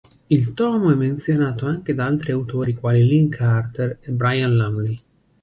[0.29, 4.97] Il tomo è menzionato anche da altri autori quali Lin Carter e Brian Lumley.